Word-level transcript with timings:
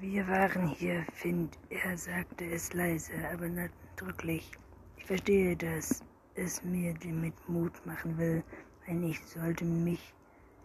Wir 0.00 0.28
waren 0.28 0.68
hier, 0.68 1.04
Find. 1.12 1.58
Er 1.70 1.98
sagte 1.98 2.44
es 2.44 2.72
leise, 2.72 3.12
aber 3.32 3.48
nachdrücklich. 3.48 4.48
Ich 4.96 5.04
verstehe, 5.04 5.56
dass 5.56 6.04
es 6.36 6.62
mir 6.62 6.94
damit 7.02 7.34
Mut 7.48 7.72
machen 7.84 8.16
will. 8.16 8.44
Wenn 8.86 9.02
ich 9.02 9.20
sollte 9.24 9.64
mich 9.64 10.14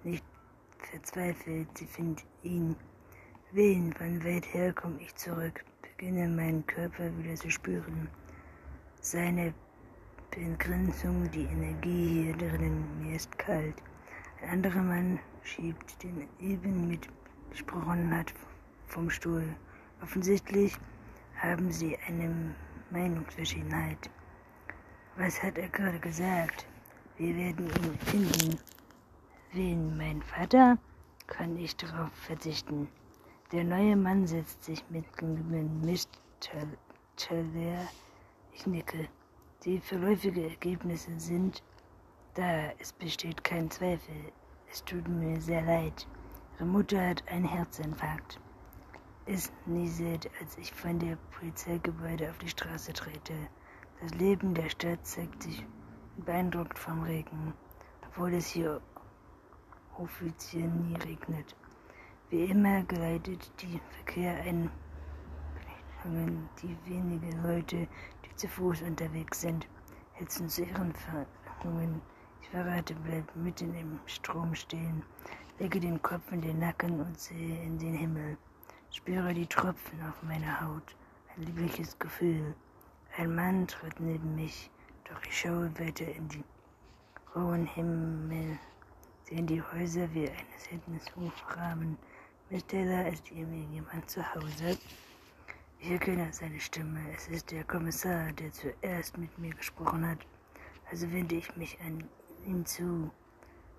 nicht 0.03 0.23
verzweifelt, 0.77 1.67
sie 1.75 1.87
findet 1.87 2.23
ihn. 2.43 2.75
Wen 3.53 3.91
von 3.93 4.23
weit 4.23 4.45
her 4.53 4.71
komme 4.71 5.01
ich 5.01 5.15
zurück, 5.15 5.65
beginne 5.81 6.27
meinen 6.27 6.63
Körper 6.67 7.09
wieder 7.17 7.33
zu 7.33 7.49
spüren. 7.49 8.07
Seine 9.01 9.51
Begrenzung, 10.29 11.27
die 11.31 11.45
Energie 11.45 12.25
hier 12.25 12.37
drinnen, 12.37 12.85
mir 13.01 13.15
ist 13.15 13.35
kalt. 13.39 13.81
Ein 14.43 14.49
anderer 14.49 14.83
Mann 14.83 15.19
schiebt 15.41 16.03
den 16.03 16.27
eben 16.39 16.87
mitgesprochen 16.87 18.15
hat 18.15 18.31
vom 18.93 19.09
Stuhl. 19.09 19.43
Offensichtlich 20.01 20.77
haben 21.35 21.71
sie 21.71 21.97
eine 22.07 22.53
Meinungsverschiedenheit. 22.91 24.09
Was 25.17 25.41
hat 25.41 25.57
er 25.57 25.69
gerade 25.69 25.99
gesagt? 25.99 26.67
Wir 27.17 27.35
werden 27.35 27.65
ihn 27.67 27.97
finden. 27.99 28.59
Wen, 29.51 29.97
mein 29.97 30.21
Vater? 30.21 30.77
Kann 31.25 31.57
ich 31.57 31.75
darauf 31.75 32.11
verzichten. 32.13 32.87
Der 33.51 33.63
neue 33.63 33.95
Mann 33.95 34.27
setzt 34.27 34.63
sich 34.63 34.83
mit 34.89 35.05
gemischt 35.17 36.09
Teller. 36.39 37.87
Ich 38.51 38.67
nicke. 38.67 39.07
Die 39.65 39.79
verläufigen 39.79 40.49
Ergebnisse 40.49 41.19
sind 41.19 41.63
da. 42.35 42.71
Es 42.77 42.93
besteht 42.93 43.43
kein 43.43 43.71
Zweifel. 43.71 44.15
Es 44.71 44.83
tut 44.83 45.07
mir 45.07 45.39
sehr 45.41 45.63
leid. 45.63 46.07
Ihre 46.55 46.65
Mutter 46.65 47.09
hat 47.09 47.27
einen 47.27 47.45
Herzinfarkt. 47.45 48.39
Es 49.25 49.53
nieselt, 49.65 50.29
als 50.41 50.57
ich 50.57 50.73
von 50.73 50.99
der 50.99 51.15
Polizeigebäude 51.31 52.29
auf 52.29 52.37
die 52.39 52.49
Straße 52.49 52.91
trete. 52.91 53.33
Das 54.01 54.13
Leben 54.15 54.53
der 54.53 54.69
Stadt 54.69 55.07
zeigt 55.07 55.43
sich 55.43 55.65
beeindruckt 56.17 56.77
vom 56.77 57.03
Regen, 57.03 57.53
obwohl 58.05 58.33
es 58.33 58.47
hier 58.47 58.81
offiziell 59.97 60.67
nie 60.67 60.95
regnet. 60.95 61.55
Wie 62.29 62.43
immer 62.45 62.83
geleitet 62.83 63.49
die 63.61 63.79
Verkehr 63.91 64.41
ein 64.41 64.69
die 66.61 66.77
wenigen 66.85 67.41
Leute, 67.43 67.87
die 68.25 68.35
zu 68.35 68.49
Fuß 68.49 68.81
unterwegs 68.81 69.39
sind, 69.39 69.65
hetzen 70.13 70.49
zu 70.49 70.63
ihren 70.63 70.93
Verhandlungen. 70.93 72.01
Ich 72.41 72.49
verrate, 72.49 72.93
bleib 73.05 73.33
mitten 73.37 73.73
im 73.73 73.99
Strom 74.05 74.53
stehen, 74.53 75.03
lege 75.59 75.79
den 75.79 76.01
Kopf 76.01 76.29
in 76.33 76.41
den 76.41 76.59
Nacken 76.59 76.99
und 76.99 77.17
sehe 77.17 77.63
in 77.63 77.79
den 77.79 77.93
Himmel. 77.93 78.37
Spüre 78.95 79.33
die 79.33 79.47
Tropfen 79.47 79.99
auf 80.07 80.21
meiner 80.21 80.61
Haut. 80.61 80.95
Ein 81.35 81.43
liebliches 81.43 81.97
Gefühl. 81.97 82.53
Ein 83.17 83.33
Mann 83.33 83.67
tritt 83.67 83.99
neben 83.99 84.35
mich, 84.35 84.69
doch 85.05 85.19
ich 85.25 85.39
schaue 85.41 85.71
weiter 85.79 86.05
in 86.05 86.29
den 86.29 86.43
rauen 87.35 87.65
Himmel. 87.65 88.59
Sehen 89.23 89.47
die 89.47 89.63
Häuser 89.63 90.07
wie 90.13 90.29
eines 90.29 91.15
Hofrahmen. 91.15 91.97
Miss 92.51 92.63
Taylor, 92.67 93.07
ist 93.07 93.27
jemand 93.31 94.09
zu 94.09 94.23
Hause? 94.35 94.77
Ich 95.79 95.89
erkenne 95.89 96.31
seine 96.31 96.59
Stimme. 96.59 96.99
Es 97.15 97.27
ist 97.27 97.49
der 97.49 97.63
Kommissar, 97.63 98.31
der 98.33 98.51
zuerst 98.51 99.17
mit 99.17 99.35
mir 99.39 99.55
gesprochen 99.55 100.07
hat. 100.07 100.19
Also 100.91 101.11
wende 101.11 101.35
ich 101.35 101.55
mich 101.57 101.79
an 101.81 102.07
ihn 102.45 102.63
zu. 102.63 103.11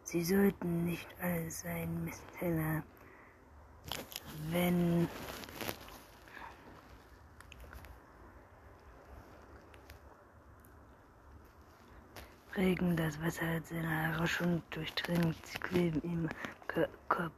Sie 0.03 0.25
sollten 0.25 0.85
nicht 0.85 1.07
alle 1.23 1.49
sein, 1.53 2.05
Miss 2.05 2.21
Taylor. 2.39 2.83
Wenn 4.51 5.09
Regen, 12.57 12.97
das 12.97 13.21
Wasser 13.21 13.49
hat 13.49 13.67
seine 13.67 13.89
Haare 13.89 14.29
schon 14.29 14.63
durchdringt, 14.71 15.37
sie 15.45 15.59
kleben 15.59 16.01
ihm 16.05 16.29
im 16.77 16.87
Kopf. 17.09 17.33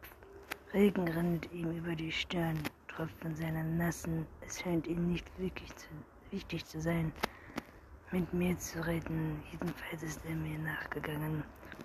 Regen 0.75 1.09
rennt 1.09 1.51
ihm 1.53 1.71
über 1.71 1.95
die 1.95 2.13
Stirn, 2.13 2.59
tropft 2.89 3.19
von 3.23 3.35
seiner 3.35 3.63
nassen. 3.63 4.27
Es 4.43 4.61
scheint 4.61 4.87
ihm 4.87 5.13
nicht 5.13 5.27
wirklich 5.39 5.75
zu, 5.77 5.89
wichtig 6.31 6.67
zu 6.67 6.83
sein, 6.83 7.13
mit 8.13 8.31
mir 8.35 8.59
zu 8.59 8.87
reden. 8.87 9.43
Jedenfalls 9.53 10.03
ist 10.03 10.21
er 10.29 10.35
mir 10.37 10.59
nachgegangen, 10.59 11.43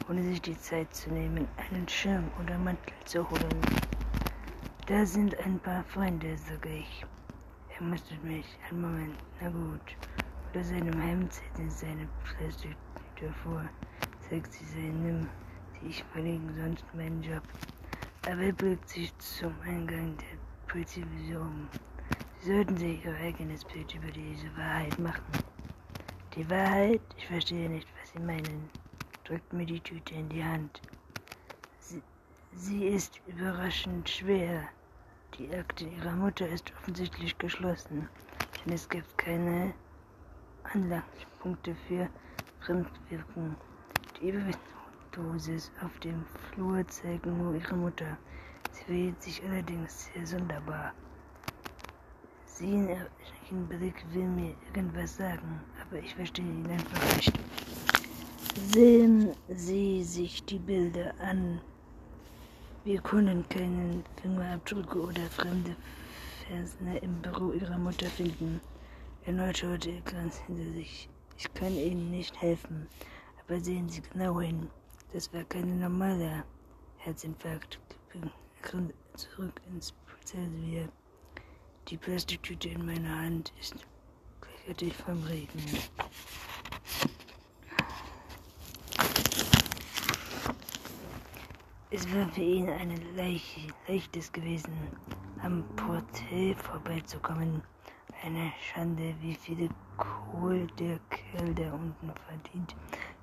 ohne 0.09 0.23
sich 0.23 0.41
die 0.41 0.57
Zeit 0.57 0.93
zu 0.93 1.09
nehmen, 1.09 1.47
einen 1.55 1.87
Schirm 1.87 2.29
oder 2.43 2.57
Mantel 2.57 2.93
zu 3.05 3.29
holen. 3.29 3.61
Da 4.91 5.05
sind 5.05 5.39
ein 5.45 5.57
paar 5.57 5.85
Freunde, 5.85 6.37
sage 6.37 6.67
ich. 6.67 7.05
Er 7.77 7.81
mustert 7.81 8.21
mich. 8.25 8.45
Ein 8.69 8.81
Moment, 8.81 9.15
na 9.39 9.49
gut. 9.49 9.95
Unter 10.47 10.65
seinem 10.65 10.99
Hemd 10.99 11.31
zieht 11.31 11.59
er 11.59 11.71
seine 11.71 12.09
Plastik 12.25 12.75
vor, 13.41 13.63
zeigt 14.27 14.51
sie 14.51 14.65
seine 14.65 14.89
Nimm, 14.89 15.29
ich 15.81 16.03
verlegen 16.11 16.53
sonst 16.61 16.83
meinen 16.93 17.23
Job. 17.23 17.41
Aber 18.27 18.41
er 18.41 18.51
blickt 18.51 18.89
sich 18.89 19.17
zum 19.19 19.53
Eingang 19.65 20.17
der 20.17 20.37
Polizeivision. 20.67 21.69
Sie 22.41 22.51
sollten 22.51 22.75
sich 22.75 23.05
ihr 23.05 23.15
eigenes 23.15 23.63
Bild 23.63 23.95
über 23.95 24.11
diese 24.11 24.57
Wahrheit 24.57 24.99
machen. 24.99 25.23
Die 26.35 26.49
Wahrheit? 26.49 27.01
Ich 27.15 27.27
verstehe 27.27 27.69
nicht, 27.69 27.87
was 28.01 28.11
Sie 28.11 28.19
meinen. 28.19 28.69
Drückt 29.23 29.53
mir 29.53 29.65
die 29.65 29.79
Tüte 29.79 30.15
in 30.15 30.27
die 30.27 30.43
Hand. 30.43 30.81
Sie, 31.79 32.03
sie 32.57 32.87
ist 32.87 33.21
überraschend 33.25 34.09
schwer. 34.09 34.67
Die 35.37 35.49
Akte 35.55 35.85
ihrer 35.85 36.11
Mutter 36.11 36.47
ist 36.47 36.73
offensichtlich 36.77 37.37
geschlossen, 37.37 38.09
denn 38.65 38.73
es 38.73 38.87
gibt 38.89 39.17
keine 39.17 39.73
Anlagspunkte 40.73 41.73
für 41.87 42.09
Fremdwirkung. 42.59 43.55
Die 44.19 44.29
Überdosis 44.29 45.71
auf 45.83 45.97
dem 45.99 46.25
Flur 46.51 46.85
zeigen 46.87 47.37
nur 47.37 47.55
ihre 47.55 47.75
Mutter. 47.75 48.17
Sie 48.71 48.83
verhielt 48.83 49.23
sich 49.23 49.41
allerdings 49.43 50.09
sehr 50.13 50.27
sonderbar. 50.27 50.93
Sie 52.45 52.97
in 53.49 53.67
Blick 53.67 54.05
will 54.13 54.27
mir 54.27 54.53
irgendwas 54.67 55.15
sagen, 55.15 55.61
aber 55.81 55.99
ich 55.99 56.13
verstehe 56.13 56.45
ihn 56.45 56.69
einfach 56.69 57.15
nicht. 57.15 57.33
Sehen 58.73 59.31
Sie 59.47 60.03
sich 60.03 60.43
die 60.45 60.59
Bilder 60.59 61.13
an. 61.19 61.61
Wir 62.83 62.99
können 62.99 63.47
keinen 63.47 64.03
Fingerabdrücke 64.19 64.99
oder 64.99 65.21
fremde 65.29 65.75
Versner 66.47 67.01
im 67.03 67.21
Büro 67.21 67.51
Ihrer 67.51 67.77
Mutter 67.77 68.07
finden. 68.07 68.59
Erneut 69.23 69.59
schaute 69.59 69.91
er 69.91 70.01
ganz 70.01 70.39
hinter 70.47 70.71
sich. 70.73 71.07
Ich 71.37 71.53
kann 71.53 71.75
Ihnen 71.75 72.09
nicht 72.09 72.41
helfen, 72.41 72.87
aber 73.43 73.59
sehen 73.59 73.87
Sie 73.87 74.01
genau 74.01 74.41
hin. 74.41 74.67
Das 75.13 75.31
war 75.31 75.43
kein 75.43 75.79
normaler 75.79 76.43
Herzinfarkt. 76.97 77.79
Zurück 79.15 79.61
ins 79.71 79.91
Prozessrevier. 79.91 80.89
Die 81.87 81.97
Plastiktüte 81.97 82.69
in 82.69 82.83
meiner 82.83 83.15
Hand 83.15 83.53
ist 83.59 83.75
gleichzeitig 84.39 84.95
vom 84.95 85.21
Regen. 85.25 85.63
Es 91.93 92.07
war 92.15 92.25
für 92.29 92.41
ihn 92.41 92.69
ein 92.69 92.95
leicht, 93.17 93.57
leichtes 93.85 94.31
gewesen, 94.31 94.71
am 95.43 95.61
Portal 95.75 96.55
vorbeizukommen. 96.55 97.61
Eine 98.23 98.53
Schande, 98.61 99.13
wie 99.19 99.35
viel 99.35 99.67
Kohl 99.97 100.67
der 100.79 100.99
Kerl 101.09 101.53
da 101.53 101.73
unten 101.73 102.13
verdient, 102.29 102.77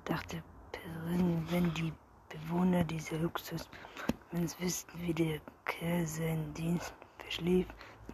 dachte 0.05 0.43
Perrin, 0.71 1.47
wenn 1.49 1.73
die 1.73 1.91
Bewohner 2.29 2.83
dieser 2.83 3.17
Luxusmens 3.17 4.59
wüssten, 4.59 5.01
wie 5.01 5.15
der 5.15 5.39
Kerl 5.65 6.05
seinen 6.05 6.53
Dienst 6.53 6.93
verschlief. 7.17 7.65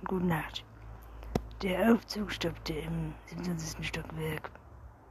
Gute 0.08 0.26
Nacht. 0.26 0.64
Der 1.64 1.92
Aufzug 1.92 2.32
stoppte 2.32 2.72
im 2.72 3.14
27. 3.26 3.86
Stockwerk. 3.86 4.50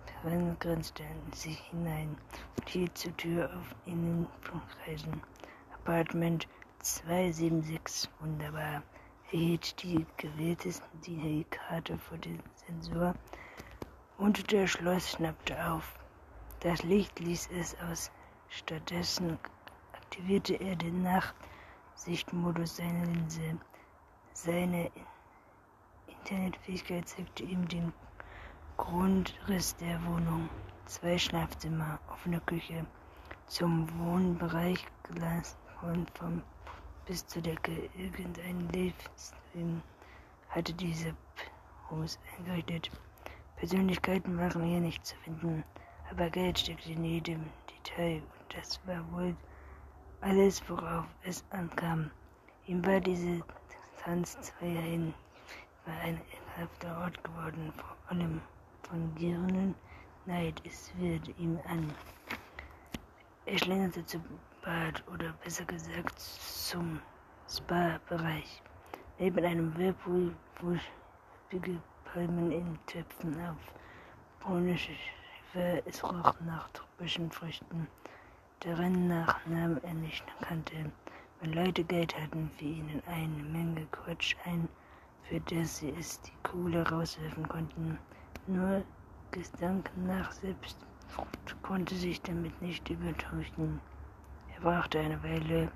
Perrin 0.07 0.57
grenzte 0.59 1.03
sich 1.35 1.59
hinein 1.71 2.17
und 2.57 2.69
hielt 2.71 2.97
zur 2.97 3.15
Tür 3.19 3.51
auf 3.59 3.75
Innenflugreisen. 3.85 5.21
Apartment 5.87 6.49
276, 6.81 8.09
wunderbar 8.19 8.83
erhielt 9.27 9.83
die 9.83 10.07
gewähltesten 10.17 11.01
die 11.03 11.45
Karte 11.51 11.99
vor 11.99 12.17
den 12.17 12.43
Sensor 12.55 13.13
und 14.17 14.51
der 14.51 14.67
Schloss 14.67 15.11
schnappte 15.11 15.63
auf. 15.63 15.99
Das 16.61 16.83
Licht 16.85 17.21
ließ 17.21 17.51
es 17.59 17.77
aus. 17.91 18.11
Stattdessen 18.49 19.37
aktivierte 19.93 20.55
er 20.55 20.75
den 20.75 21.03
Nachtsichtmodus 21.03 22.77
seiner 22.77 23.05
Linse. 23.05 23.59
Seine 24.33 24.91
Internetfähigkeit 26.07 27.07
zeigte 27.07 27.43
ihm 27.43 27.69
den 27.69 27.93
Grundriss 28.79 29.77
der 29.77 30.03
Wohnung. 30.07 30.49
Zwei 30.87 31.19
Schlafzimmer, 31.19 31.99
offene 32.11 32.41
Küche, 32.41 32.87
zum 33.49 33.87
Wohnbereich 33.99 34.83
Glas 35.03 35.59
und 35.93 36.11
vom 36.19 36.43
bis 37.07 37.27
zur 37.27 37.43
Decke. 37.43 37.89
Irgendein 37.97 38.69
Livestream 38.71 39.83
hatte 40.49 40.73
diese 40.73 41.15
Haus 41.91 42.19
eingerichtet. 42.37 42.91
Persönlichkeiten 43.57 44.39
waren 44.39 44.65
hier 44.65 44.81
nicht 44.81 45.05
zu 45.05 45.17
finden, 45.17 45.65
aber 46.11 46.31
Geld 46.31 46.59
steckte 46.59 46.93
in 46.93 47.05
jedem 47.05 47.45
Detail 47.71 48.23
und 48.23 48.57
das 48.57 48.81
war 48.87 49.05
wohl 49.13 49.37
alles, 50.21 50.63
worauf 50.69 51.07
es 51.23 51.45
ankam. 51.51 52.11
Ihm 52.67 52.85
war 52.87 53.01
diese 53.01 53.43
Tanzfeier 54.03 55.13
war 55.87 56.01
ein 56.01 56.21
ekelhafter 56.33 56.99
Ort 57.01 57.23
geworden, 57.25 57.73
vor 57.77 57.97
allem 58.09 58.41
von 58.83 59.15
Girnen 59.17 59.75
Neid. 60.27 60.63
Es 60.65 60.93
wird 60.99 61.29
ihm 61.39 61.59
an. 61.67 61.93
Er 63.47 63.59
schlenderte 63.59 64.07
zum 64.07 64.25
Bad 64.63 65.05
oder 65.13 65.35
besser 65.45 65.67
gesagt 65.67 66.19
zum 66.19 66.99
Spa-Bereich. 67.47 68.63
Neben 69.19 69.45
einem 69.45 69.77
Whirlpool 69.77 70.33
üppige 71.53 71.79
Palmen 72.07 72.51
in 72.51 72.79
Töpfen 72.87 73.39
auf. 73.47 73.59
Braune 74.41 74.79
Schiffe, 74.79 75.83
es 75.85 76.03
roch 76.03 76.41
nach 76.41 76.71
tropischen 76.71 77.31
Früchten, 77.31 77.87
deren 78.65 79.09
Nachnamen 79.09 79.85
er 79.85 79.95
nicht 79.95 80.25
kannte. 80.41 80.91
Wenn 81.41 81.53
Leute 81.53 81.85
Geld 81.85 82.19
hatten, 82.19 82.51
fiel 82.57 82.79
ihnen 82.79 83.03
eine 83.07 83.43
Menge 83.43 83.85
Quatsch 83.91 84.35
ein, 84.47 84.67
für 85.25 85.41
das 85.41 85.81
sie 85.81 85.95
es 85.99 86.19
die 86.23 86.33
Kohle 86.45 86.89
rauswerfen 86.89 87.47
konnten. 87.47 87.99
Nur 88.47 88.83
Gedanken 89.33 90.07
nach 90.07 90.33
Selbstfrucht 91.15 91.63
konnte 91.63 91.95
sich 91.95 92.21
damit 92.23 92.61
nicht 92.61 92.89
übertäuschen. 92.91 93.81
Er 94.55 94.61
brauchte 94.63 94.99
eine 94.99 95.23
Weile, 95.23 95.71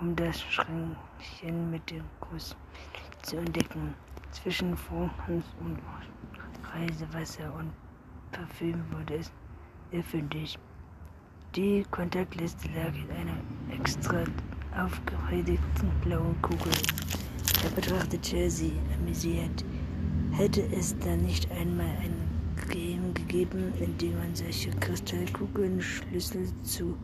um 0.00 0.16
das 0.16 0.40
Schränkchen 0.40 1.70
mit 1.70 1.88
dem 1.90 2.04
Kuss 2.20 2.56
zu 3.22 3.36
entdecken. 3.36 3.94
Zwischen 4.32 4.76
Fonds 4.76 5.14
und 5.60 5.78
Reisewasser 6.72 7.54
und 7.54 7.72
Parfüm 8.32 8.82
wurde 8.90 9.16
es 9.16 9.32
erfündig. 9.92 10.58
Die 11.54 11.84
Kontaktliste 11.90 12.68
lag 12.74 12.94
in 12.94 13.10
einer 13.10 13.80
extra 13.80 14.24
aufgeredeten 14.76 15.90
blauen 16.02 16.40
Kugel. 16.42 16.72
Er 17.64 17.70
betrachtete 17.70 18.50
sie 18.50 18.72
amüsiert. 18.94 19.64
Hätte 20.32 20.62
es 20.72 20.98
da 20.98 21.16
nicht 21.16 21.50
einmal 21.52 21.86
ein 21.86 22.14
Game 22.14 22.35
gegeben, 23.14 23.72
in 23.80 23.96
dem 23.98 24.16
man 24.18 24.34
solche 24.34 24.70
Kristallkugeln 24.70 25.80
Schlüssel 25.80 26.46
zu 26.62 26.96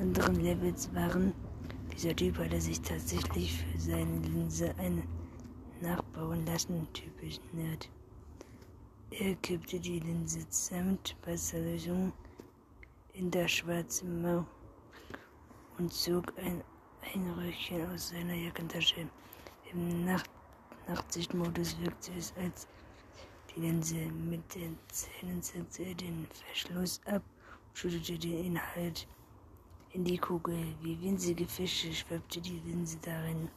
anderen 0.00 0.36
Levels 0.36 0.92
waren? 0.94 1.32
Dieser 1.92 2.14
Typ 2.16 2.38
hatte 2.38 2.60
sich 2.60 2.80
tatsächlich 2.80 3.52
für 3.52 3.78
seine 3.78 4.18
Linse 4.20 4.74
eine 4.78 5.02
nachbauen 5.80 6.44
lassen, 6.46 6.88
typisch 6.92 7.38
Nerd. 7.52 7.88
Er 9.10 9.34
kippte 9.36 9.78
die 9.78 10.00
Linse 10.00 10.40
samt 10.48 11.16
Wasserlösung 11.24 12.12
in 13.12 13.30
das 13.30 13.50
schwarze 13.50 14.04
Mau 14.06 14.44
und 15.78 15.92
zog 15.92 16.32
ein 16.38 16.62
Einröckchen 17.14 17.88
aus 17.90 18.08
seiner 18.08 18.34
Jackentasche. 18.34 19.08
Im 19.72 20.04
Nacht 20.04 20.30
Nachtsichtmodus 20.88 21.78
wirkte 21.80 22.12
es, 22.18 22.34
als 22.36 22.68
die 23.54 23.60
Linse 23.60 23.94
mit 23.94 24.54
den 24.54 24.78
Zähnen 24.88 25.40
setzte 25.40 25.84
er 25.84 25.94
den 25.94 26.26
Verschluss 26.32 27.00
ab 27.06 27.22
und 27.68 27.78
schüttete 27.78 28.18
den 28.18 28.44
Inhalt 28.46 29.06
in 29.92 30.04
die 30.04 30.18
Kugel. 30.18 30.74
Wie 30.80 31.00
winzige 31.00 31.46
Fische 31.46 31.92
schwebte 31.92 32.40
die 32.40 32.60
Linse 32.66 32.98
darin 33.02 33.48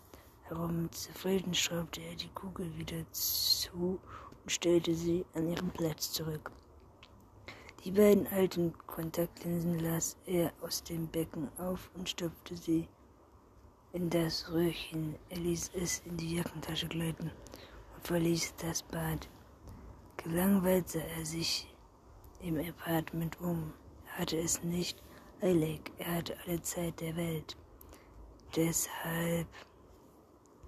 herum. 0.43 0.91
Zufrieden 0.91 1.53
schraubte 1.53 2.01
er 2.01 2.15
die 2.15 2.29
Kugel 2.29 2.75
wieder 2.77 3.03
zu 3.11 3.99
und 4.43 4.51
stellte 4.51 4.93
sie 4.93 5.25
an 5.33 5.49
ihren 5.49 5.69
Platz 5.71 6.11
zurück. 6.11 6.51
Die 7.83 7.91
beiden 7.91 8.27
alten 8.27 8.73
Kontaktlinsen 8.85 9.79
las 9.79 10.17
er 10.25 10.51
aus 10.61 10.83
dem 10.83 11.07
Becken 11.07 11.49
auf 11.57 11.89
und 11.95 12.09
stopfte 12.09 12.55
sie 12.55 12.87
in 13.93 14.09
das 14.09 14.51
Röhrchen. 14.51 15.15
Er 15.29 15.37
ließ 15.37 15.71
es 15.73 15.99
in 16.05 16.17
die 16.17 16.35
Jackentasche 16.35 16.87
gleiten 16.87 17.31
und 17.95 18.05
verließ 18.05 18.53
das 18.57 18.83
Bad. 18.83 19.27
Gelangweilt 20.17 20.89
sah 20.89 20.99
er 20.99 21.25
sich 21.25 21.67
im 22.41 22.57
Apartment 22.57 23.39
um. 23.39 23.73
Er 24.07 24.19
hatte 24.19 24.37
es 24.37 24.63
nicht 24.63 25.01
eilig, 25.41 25.91
er 25.97 26.15
hatte 26.15 26.37
alle 26.45 26.61
Zeit 26.61 26.99
der 27.01 27.15
Welt. 27.15 27.55
Deshalb 28.55 29.47